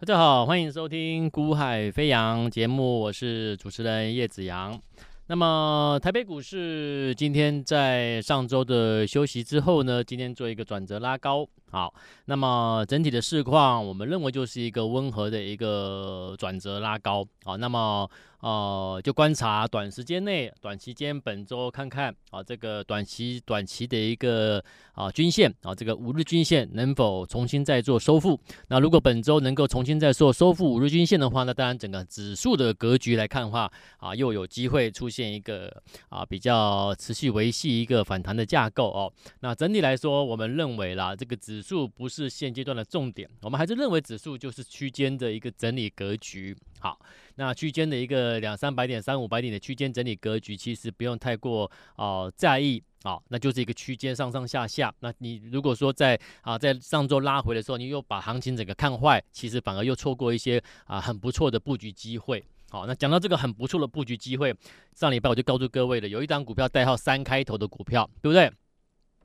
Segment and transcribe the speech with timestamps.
[0.00, 4.80] 大家好，欢迎收听《股海飞扬》节目，我是主持人叶子阳。
[5.26, 11.44] 那么台北股市今天在上周的休息之后呢，今天做一个转折拉高。
[11.72, 11.92] 好，
[12.26, 17.26] 那么整体的市况，我们认为就是一个温和的一个转折拉高。
[17.42, 18.08] 好，那么。
[18.40, 24.62] 呃，就观察短时间内、短期间、本周看看啊，这个短期、短期的一个
[24.92, 28.38] 啊均线啊，这个五日均线能否重新再做收复？
[28.68, 39.12] 那如果本周能够重新再做收复五日均线的话，那当然整个指数的格局来看的话啊，又有机会出现一个啊比较持续维系一个反弹的架构哦。
[39.40, 46.56] 那整体来说，我们认为啦，这个指数不是现阶段的重点，我们还是认为指数就是区间的一个整理格局。
[46.78, 46.96] 好。
[47.38, 54.92] 那区间的一个两三百点、三五百点的区间整理格局，其实不用太过哦、在意啊、哦，那就是一个区间上上下下。
[54.98, 62.44] 那你如果说在啊在上周拉回的时候，你又把行情整个看坏，其实反而又错过一些啊很不错的布局机会。
[62.70, 64.52] 好，那讲到这个很不错的布局机会，
[64.96, 68.52] 上礼拜我就告诉各位了，有一张股票代号三开头的股票，对不对？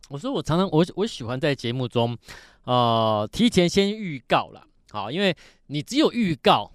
[0.10, 2.16] 我说我常常我我喜欢在节目中
[2.66, 6.72] 呃提前先预告了，好，因为你只有预告。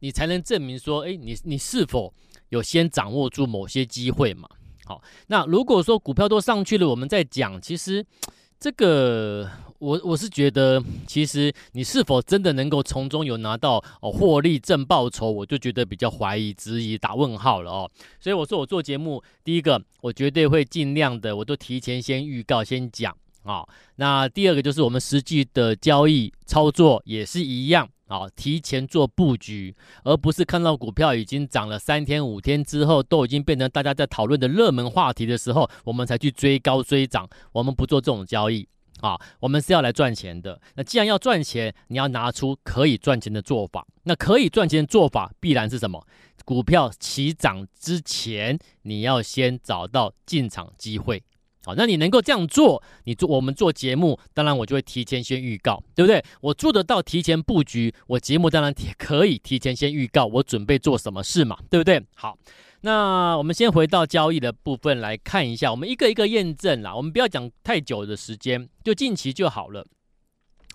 [0.00, 2.12] 你才能证明说，诶，你你是否
[2.48, 4.48] 有先掌握住某些机会嘛？
[4.84, 8.04] 好，那如果说股票都上去了，我们再讲，其实
[8.58, 9.48] 这个
[9.78, 17.90] 我我是觉得，其实你是否真的能够从中有拿到哦获利正报酬，我就觉得比较怀疑、质疑、打问号了哦。
[18.18, 23.66] 所以我说我做节目，第一个我绝对会尽量的，我都提前先预告、先讲啊。
[23.96, 27.88] 那第二个就是我们实际的交易操作也是一样。
[28.10, 37.28] 啊，提前做布局，而不是看到股票已经涨了三天五天之后，都已经变成大家在讨论的热门话题的时候，我们才去追高追涨。
[37.52, 38.66] 我们不做这种交易
[39.00, 40.60] 啊，我们是要来赚钱的。
[40.74, 43.86] 那既然要赚钱，你要拿出可以赚钱的做法。
[44.02, 46.04] 那可以赚钱的做法必然是什么？
[46.44, 51.22] 股票起涨之前，你要先找到进场机会。
[51.64, 56.24] 好，那你能够这样做，你做我们做节目，当然我就会提前先预告，对不对？
[56.40, 62.02] 我做得到提前布局，我节目当然也可以提前先预告，我准备做什么事嘛，对不对？
[62.14, 62.38] 好，
[62.80, 69.84] 那我们先回到交易的部分来看一下，我们一个一个验证啦，我们不要讲太久的时间，就近期就好了。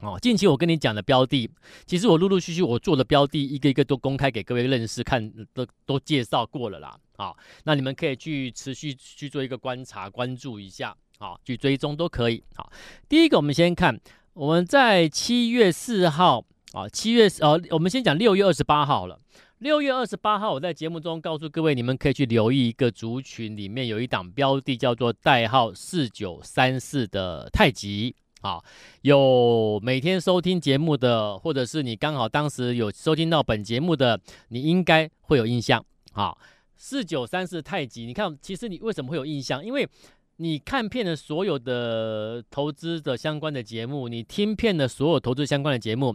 [0.01, 1.49] 哦，近期我跟你讲的标的，
[1.85, 6.99] 其实我陆陆续续我做的标的，一个一个都公开给各位认识看，都都介绍过了啦。
[7.17, 12.43] 好，那你们可以去持续去做一个观察、关注一下，好，去追踪都可以。
[12.55, 12.69] 好，
[13.07, 13.97] 第一个我们先看，
[14.33, 19.19] 我们在七月四号啊，七月呃，我们先讲六月二十八号了。
[19.59, 28.13] 六月二十八号，我在节目中告诉各位，你们可以去留意一个族群里面有一档标的，叫做代号四九三四的太极。
[28.41, 28.63] 好，
[29.01, 34.19] 有每天收听节目的，或者是你刚好当时有收听到本节目的，
[34.49, 35.83] 你应该会有印象。
[36.11, 36.37] 好。
[36.77, 39.65] 四九三是太极，你看，其实你为什么会有印象？
[39.65, 39.87] 因为
[40.35, 46.13] 你看遍了所有的投资的相关的节目，你听遍了所有投资相关的节目，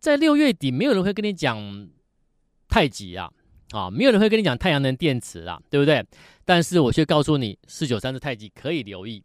[0.00, 1.88] 在六月底，没有人会跟你讲
[2.68, 3.30] 太极啊，
[3.70, 6.04] 啊，没有人会跟你讲太阳能电池啊，对不对？
[6.44, 9.22] 但是我却告诉你，四九三是太极可以留意。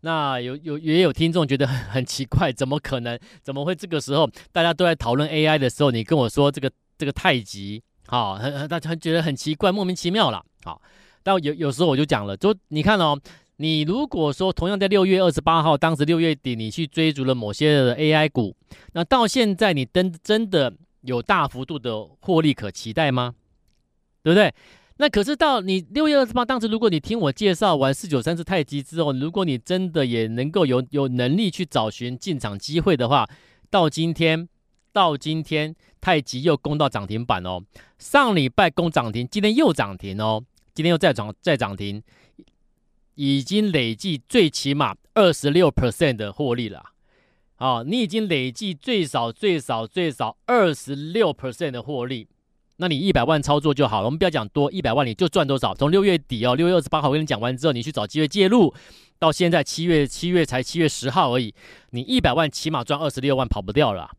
[0.00, 3.18] 那有有也有听众觉得很很奇怪，怎么可能？
[3.42, 7.82] 怎么会这个时候大家都在讨论 AI 的时候，你跟我说这个这个太极？
[8.06, 10.44] 好，很很大家觉得很奇怪，莫名其妙了。
[10.64, 10.80] 好，
[11.22, 13.18] 但有有时候我就讲了，就你看哦，
[13.56, 18.54] 你如果说同样在六月二十八号，当时六月底你去追逐了某些的 AI 股，
[18.92, 23.34] 那到现在你真真的有大幅度的获利可期待吗？
[24.22, 24.52] 对不对？
[24.98, 33.28] 那可是到你六月二十八，当时如果你听我介绍完四九三四太极之后，如果你真的也能够有有能力去找寻进场机会的话，
[33.70, 34.48] 到今天。
[34.90, 37.62] 到今天，太极又攻到涨停板哦。
[37.98, 40.42] 上礼拜攻涨停，今天又涨停哦。
[40.74, 42.02] 今天又再涨再涨停，
[43.14, 46.82] 已经累计最起码二十六 percent 的获利了。
[47.56, 52.26] 啊，你已经累计最少最少最少二十六 percent 的获利。
[52.78, 54.06] 那你一百万操作就好了。
[54.06, 55.74] 我们不要讲多，一百万你就赚多少。
[55.74, 58.72] 从六月底哦，六月二十八号我跟你讲完之后，你去找机会介入，
[59.18, 61.54] 到现在七月七月才七月十号而已，
[61.90, 64.10] 你一百万起码赚二十六万，跑不掉了。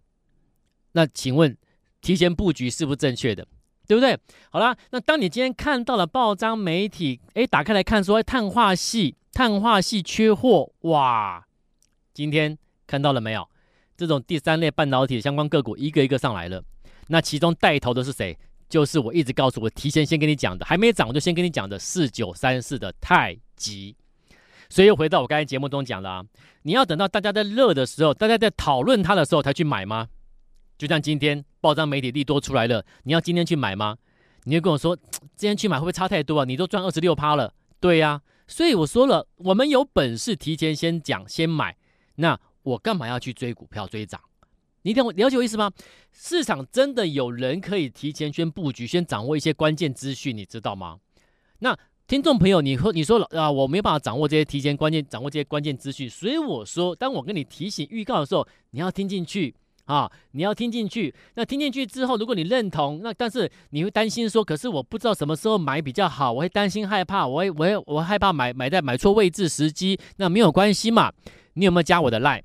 [0.92, 1.58] 那请问，
[2.02, 3.48] 提前布局是不是正确的？
[3.88, 4.16] 对不对？
[4.52, 11.46] 好啦，那当你今天看到了报章媒体，哎，打开来看说，碳化矽，碳化矽缺货，哇！
[12.14, 13.48] 今天看到了没有？
[13.96, 16.64] 这种第三类半导体相关个股一个一个上来了。
[17.08, 18.38] 那其中带头的是谁？
[18.70, 23.96] 就是我一直告诉我，提前先跟你讲的，还没涨我就先跟你讲的四九三四的太极。
[24.70, 26.24] 所以又回到我刚才节目中讲的啊，
[26.62, 30.08] 你要等到大家在热的时候，大家在讨论它的时候才去买吗？
[30.78, 33.98] 就像今天报章媒体利多出来了，你要今天去买吗？
[34.44, 34.96] 你会跟我说，
[35.36, 36.46] 今天去买会不会差太多啊？
[36.46, 38.22] 你都赚二十六趴了，对呀、啊。
[38.48, 41.76] 所以我说了，我们有本事提前先讲先买，
[42.16, 44.22] 那我干嘛要去追股票追涨？
[44.90, 45.72] 你听我了解我意思吗？
[46.12, 50.98] 市场真的有人可以提前先布局，先掌握一些关键资讯，你知道吗？
[51.60, 51.78] 那
[52.08, 59.54] 听众朋友，你和你说啊，我没办法掌握这些提前关键，掌握这些关键资讯，所以我说，当我跟你提醒预告的时候，你要听进去
[59.86, 61.14] 啊，你要听进去。
[61.36, 71.14] 那听进去之后，如果你认同，那但是你会担心说，可是我不知道什么时候买比较好，我会担心害怕，我会我会我害怕买买在买错位置时机，那没有关系嘛？
[71.54, 72.42] 你有没有加我的 line？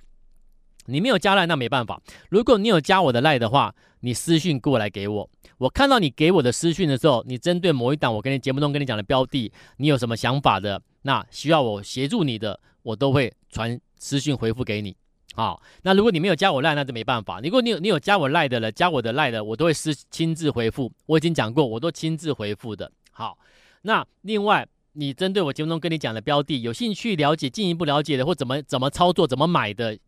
[0.86, 2.00] 你没有加赖，那没办法。
[2.28, 5.30] 如果你有加我的赖的话，你私讯过来给我。
[5.58, 14.94] 我看到你给我的私讯的时候，你针对某一档我跟你节目中跟你讲的标的，你有什么想法的，那需要我协助你的，我都会传私讯回复给你。
[15.34, 17.40] 好，那如果你没有加我赖，那就没办法。
[17.40, 20.92] 如果你有你有加我赖的了，加我的赖的，我都会私亲自回复。
[21.06, 22.90] 我已经讲过，我都亲自回复的。
[23.10, 23.38] 好，
[23.82, 29.98] 那另外你针对我节目中跟你讲的标的，有兴趣了解进一步了解的，或怎么怎么操作，怎么买的。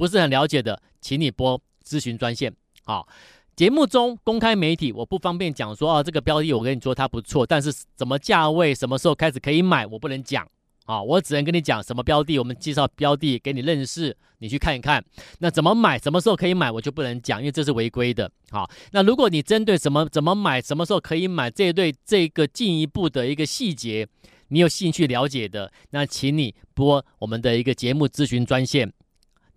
[0.00, 2.50] 不是很了解的，请你拨咨询专线。
[2.84, 3.06] 好，
[3.54, 10.48] 节目中公开媒体我不方便讲说啊，这个标的我跟你说它不错，但是什么价位、什么时候开始可以买，我不能讲。
[10.86, 15.04] 啊，我只能跟你讲什么标的，我们介绍标的给你认识，你去看一看。
[15.40, 18.32] 那怎么买，什么时候可以买，我就不能讲，因为这是违规的。
[18.50, 24.08] 好，那如果你针对什么怎么买，什么时候可以买，这对这个进一步的一个细节，
[24.48, 28.90] 你有兴趣了解的，那请你拨我们的一个节目咨询专线。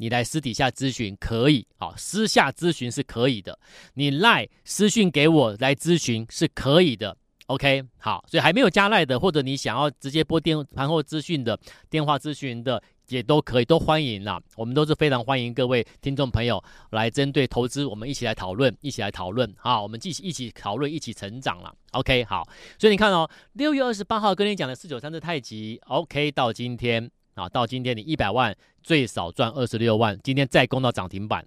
[0.04, 3.58] 你来私底下咨询可以，好，私下咨询是可以的。
[3.94, 7.16] 你赖私讯给我来咨询是可以的
[7.46, 11.58] ，OK，好，所以还没有加赖的，或者你想要直接拨电盘后资讯的
[11.90, 14.42] 电话咨询的，也都可以，都欢迎啦。
[14.58, 22.46] 我们都是非常欢迎各位听众朋友来针对投资，我们一起来讨论，一起来讨论，好，我们继续一起讨论，一起成长了，OK，好。
[22.78, 27.10] 所以你看哦，六月二十八号跟你讲的四九三的太极，OK，到今天。
[27.36, 31.46] 啊，到今天你一百万最少赚二十六万，今天再攻到涨停板，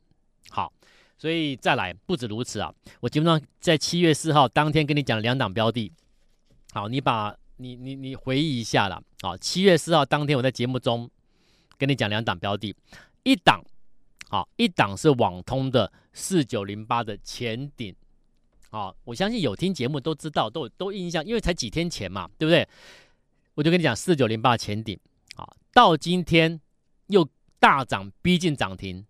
[0.50, 0.72] 好，
[1.16, 2.74] 所以再来不止如此啊！
[3.00, 5.92] 我基本上在七月四号当天跟你讲两档标的，
[6.72, 9.00] 好，你把你你你回忆一下啦。
[9.22, 11.08] 好，七月四号当天我在节目中
[11.78, 12.74] 跟你讲两档标的，
[13.22, 13.62] 一档，
[14.28, 17.94] 好，一档是网通的四九零八的前顶，
[18.70, 22.66] 好，我相信有听节目都知道，都都印象，因为才几天前嘛，对不对？
[23.54, 24.98] 我就跟你讲四九零八前顶。
[25.76, 26.58] 到今天
[27.08, 27.28] 又
[27.60, 29.04] 大涨，逼近涨停，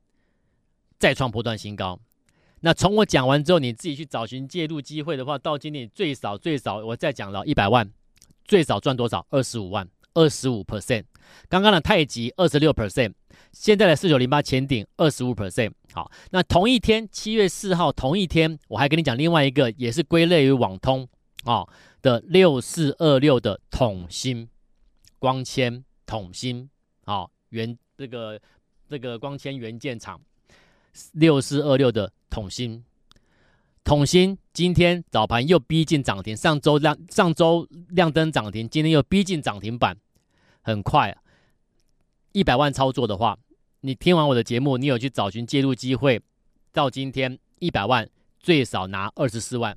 [0.99, 2.01] 再创波段新高。
[2.59, 7.89] 那从我讲完之后，你自己去找寻介入机会的话，到今天最少最少，我再讲了一百万，
[8.45, 9.25] 最少赚多少？
[9.31, 11.05] 二十五万，二十五 percent。
[11.49, 13.13] 刚刚的太极二十六 percent，
[13.53, 15.71] 现在的四九零八前顶二十五 percent。
[15.93, 21.09] 好，那同一天七月四号同一天，我还跟你讲另外一个，也是归类于网通
[21.45, 21.65] 啊
[22.03, 24.49] 的六四二六的统新
[25.21, 25.85] 光纤。
[26.07, 26.71] 统芯，
[27.05, 28.41] 好，原这个
[28.89, 30.21] 这个光纤元件厂
[31.13, 32.85] 六四二六的统芯，
[33.83, 39.99] 统芯今天早盘又逼近涨停，上周亮上周亮灯涨停，今天又逼近涨停板，
[40.63, 41.17] 很快，
[42.33, 43.37] 一百万操作的话，
[43.81, 46.23] 你听完我的节目，你有去找寻介入机会，
[46.73, 48.09] 到今天一百万
[48.39, 49.77] 最少拿二十四万，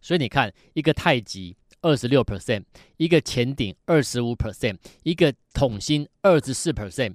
[0.00, 1.56] 所以你看一个太极。
[1.82, 2.64] 二十六 percent，
[2.96, 7.14] 一个前顶二十五 percent，一个桶芯二十四 percent，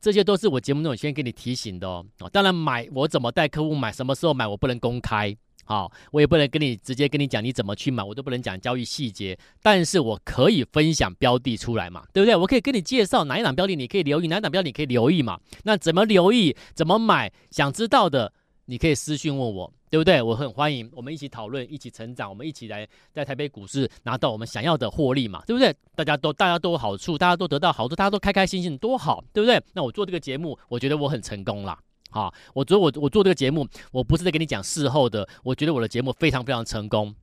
[0.00, 2.04] 这些都是我节目中先给你提醒的哦。
[2.32, 12.34] 当然买我怎么带客户买，什么时候买我不能公开，好，我也不能跟你直接跟你讲你怎么去买，我都不能讲交易细节，但是我可以分享标的出来嘛，对不对？
[12.34, 15.38] 我可以跟你介绍哪一档标的你可以留意，哪一档标的你可以留意嘛。
[15.64, 16.56] 那怎么留意？
[16.74, 17.32] 怎么买？
[17.50, 18.32] 想知道的。
[18.70, 20.20] 你可以私讯问我，对不对？
[20.20, 25.74] 我很欢迎，我们一起讨论，一起成长，我们一起来在台北股市拿到我们想要的获利嘛，对不对？
[25.94, 29.62] 大家都大家都有好处，大家都得到好处，大家都开开心心，多好，对不对？
[29.72, 31.78] 那我做这个节目，我觉得我很成功啦。
[32.10, 37.14] 好，我觉得我我做这个节目，我不是在跟你讲事后的，我觉得我的节目非常非常成功，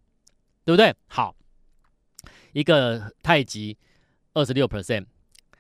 [0.64, 0.94] 对不对？
[1.08, 1.36] 好，
[2.54, 3.78] 一个太极
[4.34, 5.06] 二十六 percent，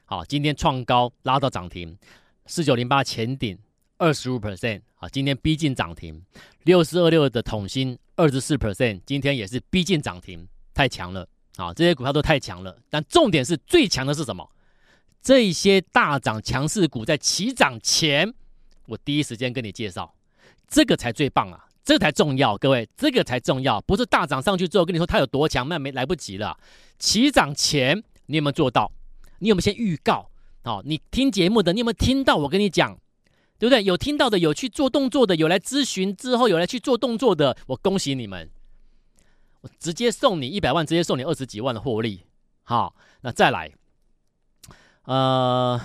[0.05, 1.97] 好，今天创高拉到涨停，
[2.45, 3.57] 四九零八前顶。
[3.97, 6.21] 二十五 percent 啊，今天逼近涨停，
[6.63, 11.73] 六四二六的统新二十四 percent，今天也是逼近涨停，太强了啊！
[11.73, 14.49] 这些股票都太强了，但重点是最强的是什么？
[15.21, 18.33] 这些大涨强势股在起涨前，
[18.87, 20.13] 我第一时间跟你介绍，
[20.67, 26.57] 这个才最棒啊，这才重要，各位，这个才重要，不是大涨上去之后跟你说它有多强，那没来不及了。
[26.99, 28.91] 起涨前你有没有做到？
[29.39, 30.29] 你有没有先预告？
[30.63, 32.99] 好，你听节目的，你有没有听到我跟你讲？
[33.57, 33.83] 对不对？
[33.83, 38.49] 有听到的，有去做动作的，有来咨询之后有来去做动作的，我恭喜你们，
[39.61, 42.25] 我直接送你一百万，直接送你二十几万的获利。
[42.63, 43.71] 好，那再来，
[45.03, 45.79] 呃，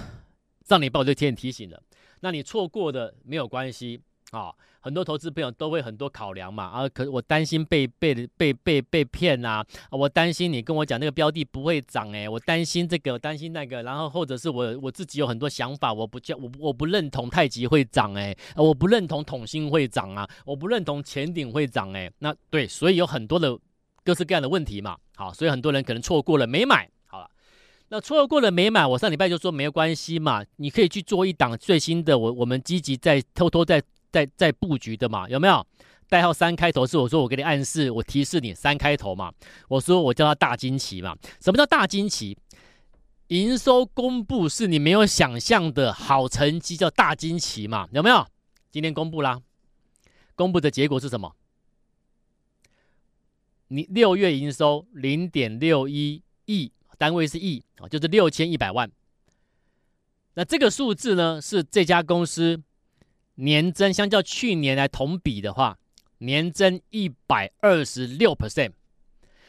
[0.66, 1.82] 上礼拜我就提提醒了，
[2.20, 4.00] 那你错过的没有关系
[4.30, 4.54] 啊。
[4.80, 23.58] 很多投资朋友都会很多考量嘛，啊，可我担心被被被被被骗呐、啊，我担心你跟我讲那个标的不会涨诶，我担心这个，担心那个，然后或者是我我自己有很多想法，我不叫我我不认同太极会涨诶，我不认同统新会涨啊，我不认同前鼎会涨诶，那对，所以有很多的
[24.02, 27.28] 各式各样的问题嘛，好，所以很多人可能错过了没买，好了，
[27.90, 33.82] 那错过了没买，我上礼拜就说没有关系嘛，你可以去做一档最新的，我我们积极在偷偷在。
[34.10, 35.66] 在在布局的嘛，有没有
[36.08, 36.86] 代号三开头？
[36.86, 39.32] 是我说我给你暗示，我提示你三开头嘛。
[39.68, 41.16] 我说我叫它大惊奇嘛。
[41.40, 42.36] 什么叫大惊奇？
[43.28, 47.88] 营收公布是你没有想象的好成绩，叫大惊奇嘛？
[47.92, 48.26] 有没有？
[48.72, 49.40] 今天公布啦，
[50.34, 51.36] 公布的结果是什么？
[53.68, 58.90] 你六月营收零点六一亿，单位是亿啊，就是六千一百万。
[60.34, 62.60] 那这个数字呢，是这家公司。
[63.40, 65.78] 年增相较去年来同比的话，
[66.18, 68.73] 年增一百二十六 percent。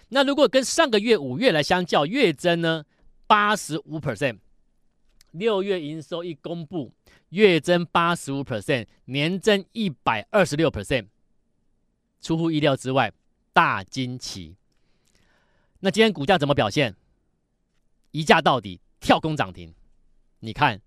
[0.10, 2.86] 那如果跟上个月五月来相较，月增呢
[3.28, 4.40] 八十五 percent。
[5.32, 6.94] 六月营收一公布，
[7.30, 11.08] 月增八十五 percent，年增一百二十六 percent，
[12.22, 13.12] 出乎意料之外，
[13.52, 14.56] 大惊奇。
[15.82, 16.96] 那今天股价怎么表现？
[18.12, 19.74] 一价到底，跳空涨停。
[20.40, 20.82] 你看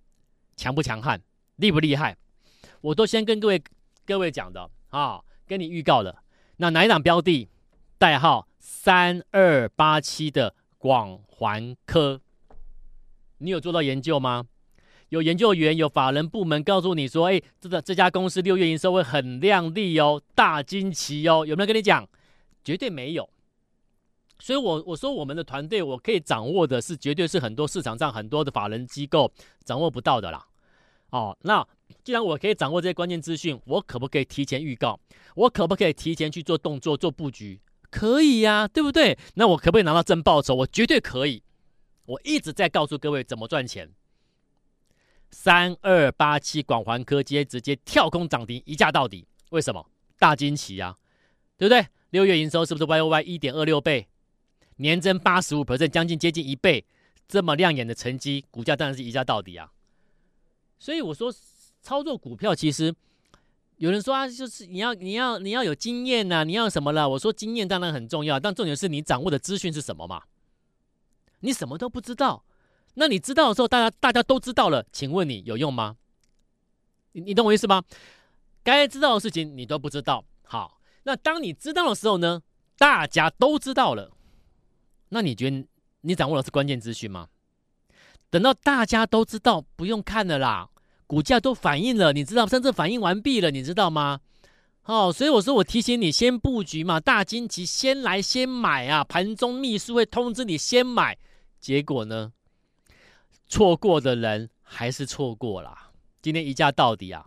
[0.56, 1.22] 强不强悍，
[1.56, 2.16] 厉不厉害？
[2.84, 3.62] 我都先跟各位
[4.04, 6.22] 各位讲的啊，跟你预告了。
[6.58, 7.48] 那哪一档标的？
[7.96, 12.20] 代号三二八七的广环科，
[13.38, 14.44] 你有做到研究吗？
[15.08, 22.06] 有研究员、有法人部门告诉你说，哎，这个这家公司六月营收会很亮丽哦，大惊奇哦，有没有跟你讲？
[22.62, 23.30] 绝对没有。
[24.40, 29.32] 所以我我说我们的团队，我可以掌握的是，绝对是很多市场上很多的法人机构
[29.64, 30.46] 掌握不到的啦。
[31.14, 31.66] 哦，那。
[32.02, 34.98] 既然我可以掌握这些关键资讯，我可不可以提前预告？
[35.36, 37.60] 我可不可以提前去做动作、做布局？
[37.90, 39.16] 可以呀、对不对？
[39.34, 40.54] 那我可不可以拿到正报酬？
[40.54, 41.42] 我绝对可以。
[42.04, 43.90] 我一直在告诉各位怎么赚钱。
[45.30, 49.26] 三二八七广环科技直接跳空涨停，一价到底。
[49.50, 49.86] 为什么？
[50.18, 50.98] 大惊奇呀、啊，
[51.56, 51.86] 对不对？
[52.10, 54.08] 六月营收是不是 Y O Y 一点二六倍，
[54.76, 56.84] 年增八十五 percent，将近接近一倍，
[57.26, 59.70] 这么亮眼的成绩，股价当然是一价到底啊。
[60.84, 61.32] 所以我说。
[61.84, 62.94] 操作股票其实
[63.76, 67.06] 有人说啊，就是你要你要你要有经验呐，你要什么了？
[67.06, 70.22] 我说经验当然很重要，但重点是你掌握的资讯是什么嘛？
[71.40, 72.42] 你什么都不知道，
[72.94, 75.98] 那你知道的时候，大家大家都知道了，请问你有用吗？
[77.12, 77.82] 你你懂我意思吗？
[78.62, 80.24] 该知道的事情你都不知道。
[80.44, 82.40] 好，那当你知道的时候呢？
[82.78, 84.10] 大家都知道了，
[85.10, 85.66] 那你觉得
[86.00, 87.28] 你掌握的是关键资讯吗？
[88.30, 90.70] 等到大家都知道，不用看了啦。
[91.06, 94.20] 股价都反应了，你知道，甚至反应完毕了，你知道吗？
[94.84, 101.16] 哦，所以我说我提醒你先布局嘛，大惊奇先来先买啊，盘中秘书会通知你先买，
[101.58, 102.32] 结果呢，
[103.46, 105.92] 错过的人还是错过了。
[106.20, 107.26] 今天一价到底啊，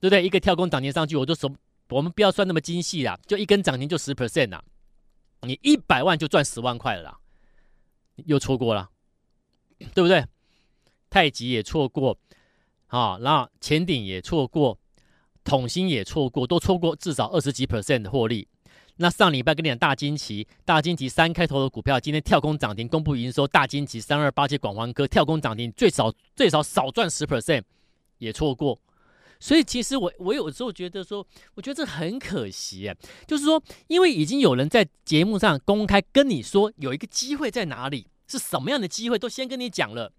[0.00, 0.24] 对不对？
[0.24, 1.52] 一个跳空涨停上去，我就说
[1.88, 4.62] 我们不要算那么精细啦，就一根涨停就十 percent 啦，
[5.42, 7.18] 你一百万就赚十万块了，
[8.26, 8.90] 又错过了，
[9.94, 10.24] 对不对？
[11.10, 12.16] 太极也错过。
[12.88, 14.78] 啊，那前顶也错过，
[15.44, 18.46] 统新也错过，都错过至少二十几 percent 的获利。
[18.98, 27.62] 那上礼拜跟你讲大惊奇，大惊奇三开头的股票今天跳空涨停，公布营收，大惊奇三二八七广环科跳空涨停，最少最少少赚十 percent，
[28.18, 28.80] 也错过。
[29.38, 32.90] 所以其实我我有时候觉得说，我觉得这很可惜，
[33.26, 40.10] 就是说，因为已经有人在节目上公开跟你说有一个机会在哪里，是什么样的机会，都先跟你讲了。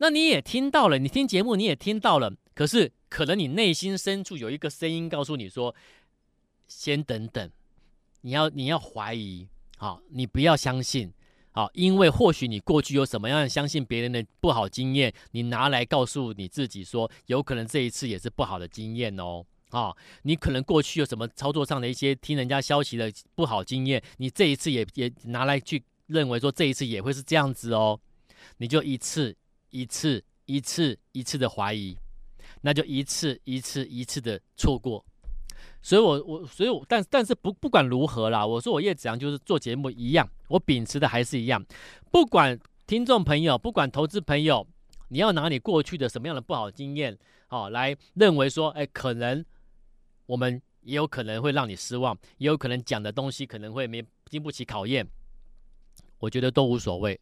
[0.00, 5.74] 那你也听到了，你听节目你也听到了，可是可能你内心深处有一个声音告诉你说
[6.68, 7.50] ：“先等等，
[8.20, 11.12] 你要你要怀疑，好，你不要相信，
[11.50, 27.98] 好，因为或许你过去有什么样相信别人的不好经验，你拿来告诉你自己说，有可能这一次也是不好的经验哦，啊，你可能过去有什么操作上的一些听人家消息的不好经验，你这一次也也拿来去认为说这一次也会是这样子哦，
[28.58, 29.34] 你就一次。”
[29.70, 31.96] 一次一次一次的怀疑，
[32.62, 35.04] 那就一次一次一次的错过。
[35.80, 41.64] 所以我，我所以我，但但是不不管如何啦，我说我叶子阳就是做节目一样，我秉持的还是一样。
[42.10, 44.66] 不管听众朋友，不管投资朋友，
[45.08, 49.44] 你要拿你过去的什么样的不好经验好，来认为说，哎，可能
[50.26, 55.06] 我们也有可能会让你失望，也有可能讲的东西可能会没经不起考验，
[56.18, 57.18] 我觉得都无所谓。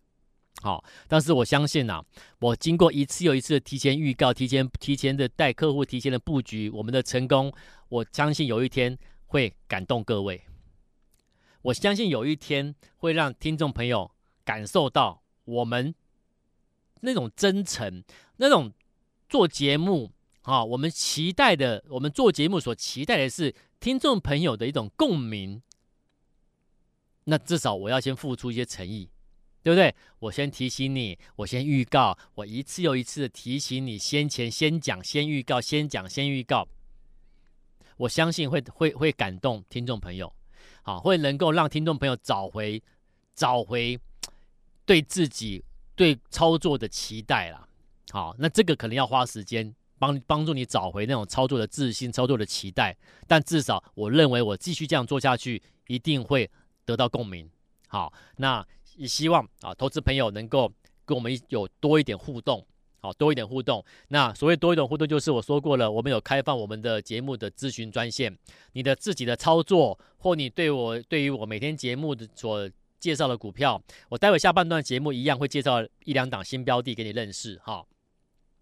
[0.63, 2.05] 好，但是我相信呐、啊，
[2.41, 7.53] 我经过一次又一次的提前预告、提前提前的带客户、提前的布局，我们的成功，
[7.89, 10.43] 我相信有一天会感动各位。
[11.63, 14.11] 我相信有一天会让听众朋友
[14.45, 15.95] 感受到我们
[17.01, 18.03] 那种真诚，
[18.39, 18.73] 那种
[19.29, 20.11] 做节目
[20.43, 25.63] 啊，我们期待的，我们做节目所期待的是听众朋友的一种共鸣。
[27.25, 29.11] 那至少我要先付出一些诚意。
[29.67, 29.93] 对不对？
[30.21, 36.69] 我先提醒你，我先预告，我一次又一次的提醒你，先前先讲，先预告，先讲，先预告。
[37.97, 40.33] 我相信会会会感动听众朋友，
[40.83, 42.81] 好，会能够让听众朋友找回
[43.35, 43.99] 找回
[44.85, 45.65] 对自己
[45.97, 47.67] 对操作的期待啦。
[48.13, 52.97] 好，那这个可能要花时间帮帮助你找回那种操作的自信、操作的期待。
[53.27, 56.49] 但至少我认为，我继续这样做下去，一定会
[56.85, 57.51] 得到共鸣。
[57.89, 58.65] 好，那。
[58.97, 60.73] 也希望啊，投资朋友能够
[61.05, 62.67] 跟我们有多一点互动，
[63.01, 63.85] 好，多一点互动。
[64.09, 68.37] 那所谓多一点互动，就是我说过了，我们有开放我们的节目的咨询专线。
[68.73, 77.61] 你的自己的操作，或你对我对于我每天节目的所介绍的股票，我待会下半段节目一样会介绍一两档新标的给你认识。
[77.63, 77.87] 哈，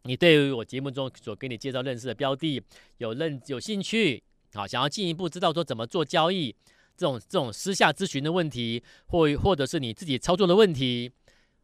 [0.03, 2.61] 你对于我节目中所给你介绍认识的标的
[2.99, 4.23] 有认有兴趣，
[4.53, 6.55] 好，想要进一步知道说怎么做交易。
[6.97, 11.11] 这种这种私下咨询的问题，或或者是你自己操作的问题，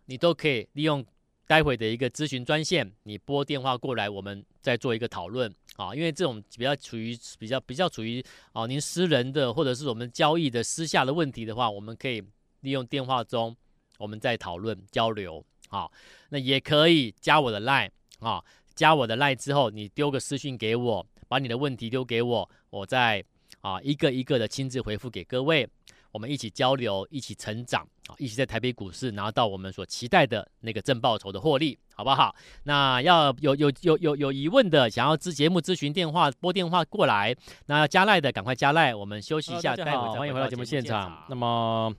[0.06, 1.04] 你都可以利用
[1.46, 5.94] 待会的一个咨询专线，你拨电话过来，我们再做一个讨论啊。
[5.94, 12.22] 因为这种比较处于比较比较处于啊您私人的或者是我们交易的私下的问题的话，我们可以
[12.60, 13.56] 利用电话中
[13.98, 15.88] 我们再讨论交流啊。
[16.30, 18.42] 那也可以加我的 line 啊，
[18.74, 23.24] 加我的 line 之后，你丢个私讯给我，把你的问题丢给我，我再。
[23.60, 25.68] 啊，一个一个的亲自回复给各位，
[26.12, 32.34] 我们一起交流，一起成长，啊，一起在台北股市拿到我们所期待的那个正报酬的获利，好不好？
[32.64, 41.24] 那要有有有有有疑问的，想要咨节目咨询电话拨电话过来，那要加赖的赶快加赖，我们休息一下，待会再欢迎回到节目现场。
[41.28, 41.94] 那么。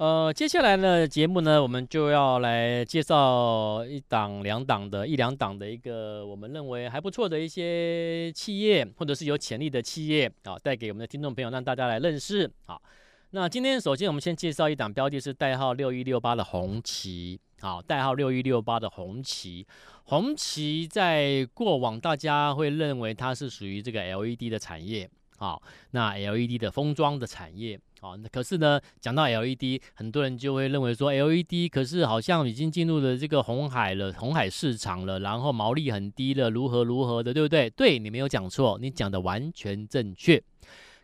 [0.00, 12.50] 呃，接下来呢节目呢，我们就要来介绍一档、两档的一两档的一个我们认为还不错的一些企业，或者是有潜力的企业啊，带给我们的听众朋友，让大家来认识。
[12.64, 12.80] 好，
[13.32, 17.38] 那今天首先我们先介绍一档标的，是代号六一六八的红旗。
[17.60, 19.66] 好，代号六一六八的红旗，
[20.04, 25.10] 红旗在过往大家会认为它是属于这个 LED 的产业。
[25.40, 27.80] 好，那 LED 的封装的产业。
[27.98, 37.70] 好，那可是呢，讲到 LED，很多人就会认为说 LED，可是好像已经进入了这个红海了，红海市场了，然后毛利很低了，如何如何的，对不对？
[37.70, 40.42] 对，你没有讲错，你讲的完全正确。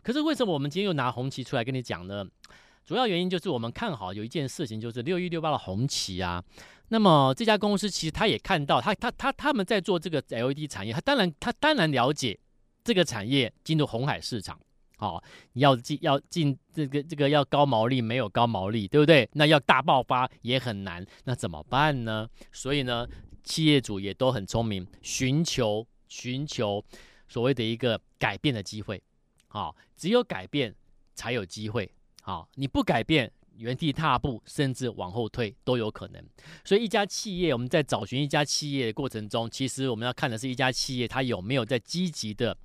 [0.03, 2.23] 可是为什么我们今天又拿红旗出来跟你讲呢？
[2.85, 6.43] 主要原因就是我们看好有一件事情，就是六一六八的红旗啊。
[6.89, 12.37] 那么这家公司其实他也看到，他他他他们在做这个 LED 产业，他当然他当然了解
[12.87, 14.57] 这个产业进入红海市场。
[14.95, 15.21] 好，
[15.51, 19.29] 你要进要进这个这个要高毛利没有高毛利，对不对？
[19.33, 22.25] 那要大爆发也很难，那怎么办呢？
[22.53, 23.05] 所以呢，
[23.43, 26.81] 企业主也都很聪明，寻求寻求
[27.27, 29.03] 所谓的一个改变的机会。
[29.49, 30.73] 好，只有改变
[31.13, 31.91] 才有机会。
[32.21, 36.23] 好，你不改变，原地踏步，甚至往后退都有可能。
[36.63, 42.57] 所以一家企业，我们在找寻一家企业的过程中，其实我们要看的是一家企业它有没有在积极的。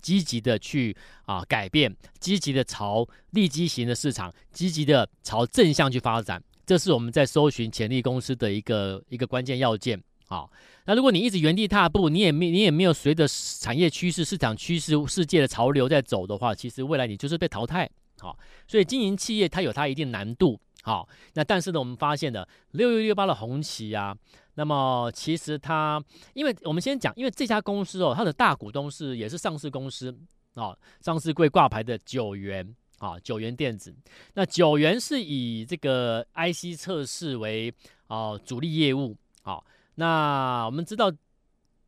[0.00, 10.02] 积极的去啊改变，积极的朝利基型的市场，积极的朝正向去发展，这是我们在搜寻潜力公司的一个一个关键要件。
[10.28, 10.50] 好，
[10.86, 17.88] 那如果你一直原地踏步，你也没你也没有随着产业趋势、市场趋势、世界的潮流在走的话，其实未来你就是被淘汰。
[18.18, 20.58] 好，所以经营企业它有它一定难度。
[20.86, 24.16] 好，那但是呢，我们发现了六一六八的红旗啊。
[24.54, 26.00] 那么其实它，
[26.32, 30.16] 因为我们先讲，因为这家公司哦，它的大股东是也是上市公司
[30.54, 33.92] 啊、哦，上市柜挂牌的九元啊，九元电子。
[34.34, 37.74] 那九元是以这个 IC 测试为
[38.06, 39.60] 啊、主力业务啊、
[39.96, 41.10] 那我们知道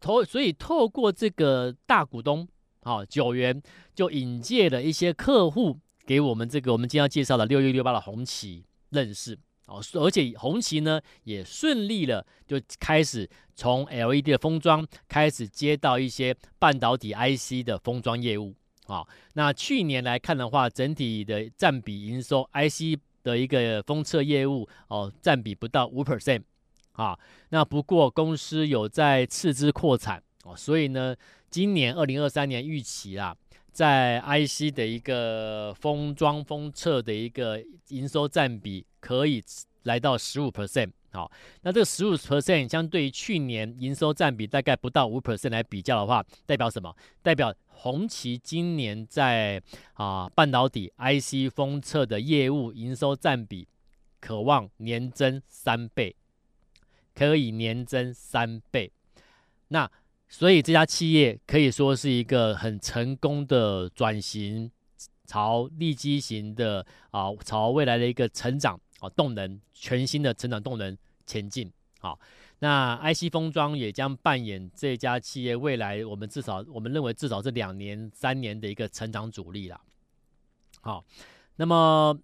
[0.01, 2.49] 透，所以透过这个大股东
[2.83, 3.63] 啊、九元
[3.95, 9.39] 就引介了一些客户给我们这个我们今天要介绍的六一六八的红旗认识。
[9.67, 18.55] 哦，而且红旗呢也顺利了，就开始从 LED 的封装开始接到一些半导体 IC 的封装业务。
[18.87, 26.43] 啊，那去年来看的话，整体的占比营收 IC 的一个封测业务哦，占比不到五 percent。
[26.93, 27.19] 啊，
[27.51, 31.15] 那不过公司有在斥资扩产，哦，所以呢，
[31.51, 33.37] 今年二零二三年预期啊，
[33.79, 39.41] 在 IC 的一个封装封测的一个营收占比可以
[39.85, 40.91] 来到十五 percent。
[41.13, 41.31] 好，
[41.63, 46.93] 那这个十五 percent 相对于去年营收占比大概不到五 percent 来比较的话，代表什么？
[47.23, 49.63] 代表红旗今年在
[49.93, 53.69] 啊半导体 IC 封测的业务营收占比，
[54.21, 56.17] 可望年增三倍，
[57.15, 58.91] 可以年增三倍。
[59.69, 59.89] 那
[60.29, 64.71] 所以这家企业可以说是一个很成功的转型，
[65.27, 68.81] 朝利基型的啊，朝未来的一个成长。
[69.01, 71.73] 啊，动能全新的成长动能前进。
[72.01, 72.19] 好，
[72.59, 79.81] 那 IC 封装也将扮演这家企业未来我们至少我们认为至少是两年三年的一个成长主力了。
[80.81, 81.05] 好，
[81.55, 82.19] 那么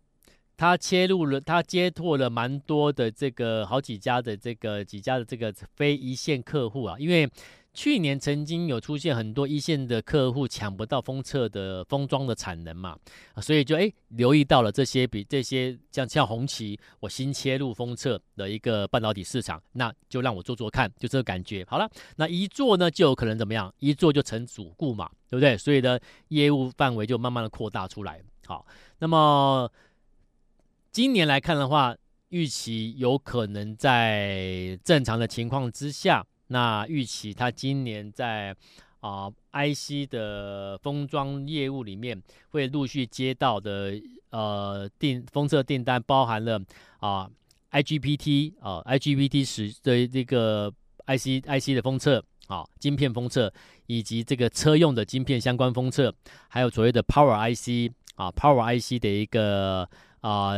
[0.56, 7.28] 他切入了，他接拓了蛮多的这个好几家的这个几家的这个非一线客户啊，因为。
[7.76, 12.96] 去年曾经有出现很多一线的客户抢不到封测的封装的产能嘛，
[13.42, 21.66] 所以就诶留意到了这些比这些像像红旗，我新切入封测的一个半导体市场，那就让我做做看，就这个感觉。
[21.68, 23.74] 好了，那一做呢就有可能怎么样？
[23.80, 25.58] 一做就成主顾嘛，对不对？
[25.58, 28.22] 所以呢业务范围就慢慢的扩大出来。
[28.46, 28.64] 好，
[29.00, 29.68] 那么
[30.94, 31.92] 今年来看的话，
[32.28, 36.24] 预期有可能在正常的情况之下。
[36.46, 38.54] 那预期它今年在
[39.00, 46.62] 啊、IC 的封装业务里面会陆续接到的呃订封测订单，包含了
[47.00, 47.28] 啊、
[47.72, 50.72] IGBT 啊、IGBT 使的这个
[51.08, 53.52] IC IC 的封测啊晶片封测，
[53.88, 56.14] 以及这个车用的晶片相关封测，
[56.46, 59.90] 还有所谓的 Power IC 啊 Power IC 的一个
[60.28, 60.54] 啊。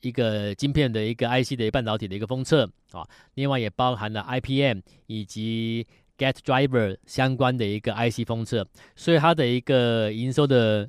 [0.00, 3.04] 一个晶片的一个 IC 的半导体的一个封测啊，
[3.34, 4.78] 另外也包含了 IPM
[5.08, 5.84] 以及
[6.16, 10.88] Gate Driver 相关的一个 IC 封测，所以它的一个营收的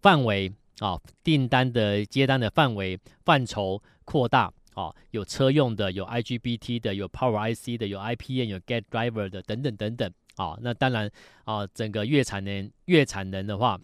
[0.00, 11.10] 范围啊，订单的接单的范围范畴扩大啊，有车用的，有 IGBT 的，有 Power IC 的，有 IPM 有 Gate Driver 的等等等等啊，那当然
[11.44, 13.78] 啊，整个月产能月产能的话，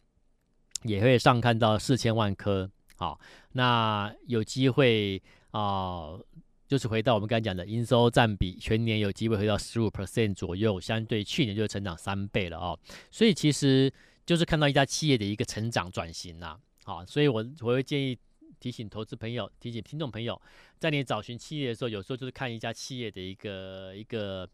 [0.84, 2.70] 也会上看到四千万颗。
[2.96, 3.18] 好，
[3.52, 6.18] 那有机会啊、
[6.66, 12.78] 就是回到我们刚才讲的营收占比，全年有机会回到十五 percent 左右，相对去年就成长三倍了哦。
[13.10, 13.92] 所以其实
[14.24, 16.58] 就是看到一家企业的一个成长转型呐。
[16.84, 18.18] 好，所以我我会建议
[18.58, 20.40] 提醒投资朋友，提醒听众朋友，
[20.78, 24.48] 在你找寻企业的时候，有时候就是看一家企业的一个一个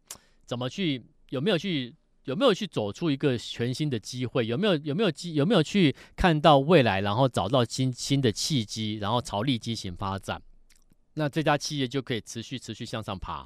[0.44, 1.94] 怎么去有没有去。
[2.30, 4.46] 有没有去走出一个全新的机会？
[4.46, 10.40] 有没有有没有机有没有去看到未来，然后找到新新的契机，然后朝利基型发展？
[11.14, 13.44] 那这家企业就可以持续持续向上爬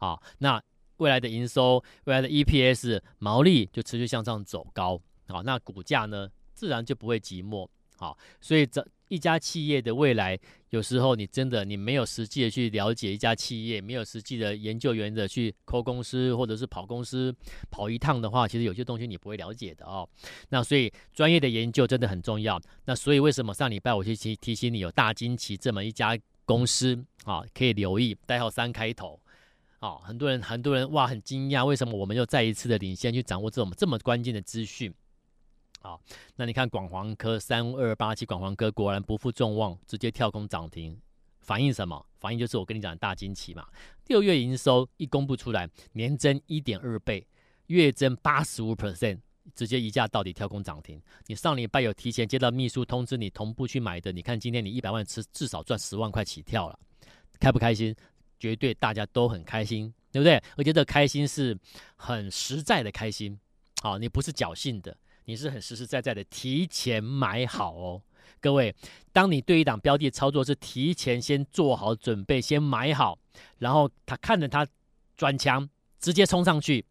[0.00, 0.20] 啊！
[0.38, 0.60] 那
[0.96, 5.40] 未来的营收、未来的 EPS、毛利就持续向上走高啊！
[5.44, 8.16] 那股价呢，自然就不会寂寞好！
[8.40, 8.86] 所以这。
[9.08, 10.36] 一家企业的未来，
[10.70, 17.32] 有时候你真的你没有实际的去了解一家企业，没有实际的研究员的去抠公司或者是跑公司
[17.70, 20.08] 跑一趟的话，其实有些东西你不会了解的哦。
[20.48, 22.60] 那所以专业的研究真的很重要。
[22.86, 29.20] 那所以为什么上礼拜我去提提醒你有大金旗这么一家公司啊，可以留意，代号三开头
[29.78, 34.92] 啊，很多人很多人哇很惊讶，为什么我们又再一次的领先去掌握这种这么关键的资讯？
[35.86, 36.00] 好，
[36.34, 41.00] 那你看广黄科三二八七，广黄科果然不负众望，直接跳空涨停，
[41.38, 42.04] 反映什么？
[42.18, 43.64] 反映就是我跟你讲的大惊奇嘛。
[44.08, 47.24] 六月营收一公布出来，年增一点二倍，
[47.66, 49.20] 月增八十五 percent，
[49.54, 51.00] 直接一价到底跳空涨停。
[51.28, 56.76] 你上礼拜有提前接到秘书通知你同步去买的，你看今天你一百万吃至少赚十万块起跳了，
[57.38, 57.94] 开不开心？
[58.40, 60.42] 绝对大家都很开心，对不对？
[60.56, 61.56] 而且这开心是
[61.94, 63.38] 很实在的开心，
[63.82, 64.96] 好，你不是侥幸的。
[65.26, 68.02] 你是很实实在在的提前买好哦，
[68.40, 68.74] 各位，
[69.12, 73.18] 当你对一档标的操作是提前先做好准备，先买好，
[73.58, 74.66] 然后他看着他
[75.16, 76.84] 转墙，直接冲上去，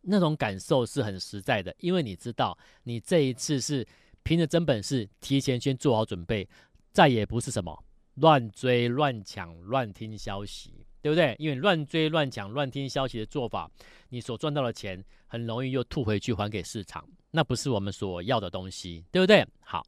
[0.00, 3.86] 那种感受是很实在的，因为你知道你这一次是
[4.22, 6.48] 凭着真本事提前先做好准备，
[6.90, 7.84] 再也不是什么
[8.14, 10.86] 乱追乱抢乱听消息。
[11.02, 11.34] 对不对？
[11.40, 13.68] 因为乱追乱抢乱听消息的做法，
[14.10, 19.46] 你所赚到的钱很容易又吐回去还给市场，那不是我们所要的东西，对不对？
[19.60, 19.82] 好，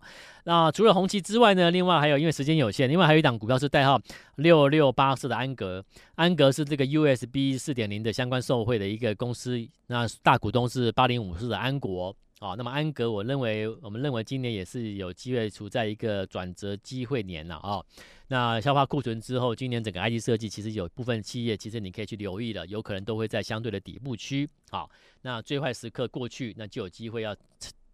[0.44, 4.00] 那除了红旗之外呢，另外还有，因为时间有限，另外还有一档股票是代号
[4.36, 12.54] 六六八四的安格，安格是这个 USB 四点零的相关受惠的一个公司，那大股东是八零五四的安国啊。
[12.56, 17.82] 那么安格，我认为我们认为今年也是有机会处在一个转折机会年了啊。
[18.28, 24.48] 那消化库存之后，今年整个 IT 设计其实有部分企业，其实你可以去留意了，有可能都会在相对的底部区。
[24.70, 24.90] 好，
[25.22, 27.34] 那最坏时刻过去，那就有机会要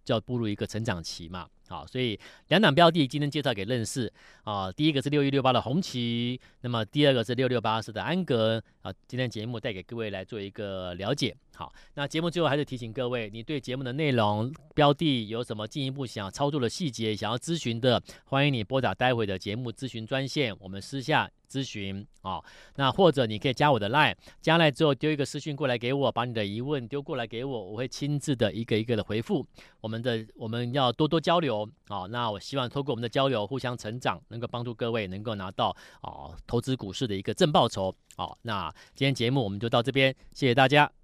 [0.05, 1.49] 就要步入一个成长期嘛。
[1.71, 8.93] 好，所以两档标的今天介绍给认识啊，第一个是六一六八的红旗，那么第二个是六六八四的安格啊。
[9.07, 11.33] 今天节目带给各位来做一个了解。
[11.55, 22.41] 好，那节目最后还是提醒各位，你对节目的内容、标的有什么进一步想要操作的细节，想要咨询的，欢迎你拨打待会的节目咨询专线，我们私下咨询啊。
[22.77, 29.47] 那或者你可以加我的 line，加 line 之后丢一个私讯过来给我，把你的疑问丢过来给我，我会亲自的一个一个的回复。
[29.83, 31.60] 我们的我们要多多交流。
[31.89, 37.95] 好，那我希望透过我们的交流，互相成长，能够帮助各位能够拿到啊投资股市的一个正报酬。
[38.17, 41.00] 好，那今天节目我们就到这边，谢谢大家。